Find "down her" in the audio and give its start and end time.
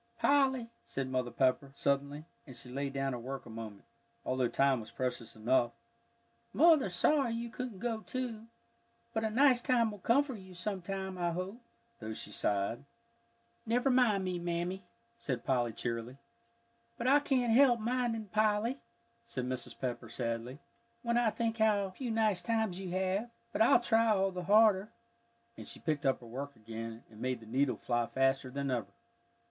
2.93-3.19